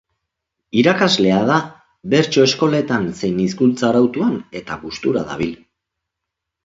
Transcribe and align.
Irakaslea 0.83 1.41
da 1.49 1.57
bertso 2.13 2.45
eskoletan 2.47 3.05
zein 3.19 3.37
hezkuntza 3.47 3.87
arautuan 3.91 4.35
eta 4.63 4.79
gustura 4.87 5.25
dabil. 5.29 5.53